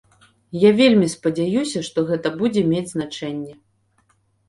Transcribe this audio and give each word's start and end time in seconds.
Я 0.63 0.71
вельмі 0.79 1.09
спадзяюся, 1.15 1.83
што 1.91 2.07
гэта 2.09 2.35
будзе 2.43 2.67
мець 2.75 2.89
значэнне. 2.97 3.53